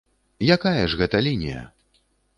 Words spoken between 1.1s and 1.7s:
лінія?